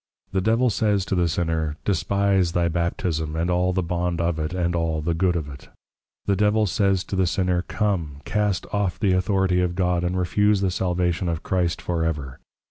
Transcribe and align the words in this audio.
The 0.31 0.41
Devil 0.41 0.71
says 0.71 1.05
to 1.05 1.13
the 1.13 1.27
sinner, 1.27 1.77
Despise 1.85 2.53
thy 2.53 2.69
Baptism, 2.69 3.35
and 3.35 3.51
all 3.51 3.71
the 3.71 3.83
Bond 3.83 4.19
of 4.19 4.39
it, 4.39 4.51
and 4.51 4.75
all 4.75 4.99
the 4.99 5.13
Good 5.13 5.35
of 5.35 5.47
it. 5.47 5.69
The 6.25 6.35
Devil 6.35 6.65
says 6.65 7.03
to 7.03 7.15
the 7.15 7.27
sinner, 7.27 7.61
_Come, 7.69 8.23
cast 8.25 8.65
off 8.73 8.99
the 8.99 9.13
Authority 9.13 9.61
of 9.61 9.75
God, 9.75 10.03
and 10.03 10.17
refuse 10.17 10.61
the 10.61 10.71
Salvation 10.71 11.29
of 11.29 11.43
Christ 11.43 11.83
for 11.83 12.03
ever. 12.03 12.39